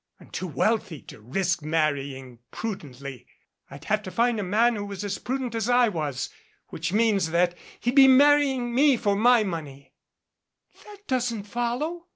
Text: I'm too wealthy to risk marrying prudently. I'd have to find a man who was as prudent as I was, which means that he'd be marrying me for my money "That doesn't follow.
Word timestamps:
I'm 0.19 0.31
too 0.31 0.47
wealthy 0.47 0.99
to 1.03 1.21
risk 1.21 1.61
marrying 1.61 2.39
prudently. 2.49 3.27
I'd 3.69 3.85
have 3.85 4.01
to 4.01 4.09
find 4.09 4.39
a 4.39 4.43
man 4.43 4.75
who 4.75 4.85
was 4.85 5.03
as 5.03 5.19
prudent 5.19 5.53
as 5.53 5.69
I 5.69 5.89
was, 5.89 6.31
which 6.69 6.91
means 6.91 7.29
that 7.29 7.55
he'd 7.81 7.93
be 7.93 8.07
marrying 8.07 8.73
me 8.73 8.97
for 8.97 9.15
my 9.15 9.43
money 9.43 9.93
"That 10.85 11.05
doesn't 11.05 11.43
follow. 11.43 12.07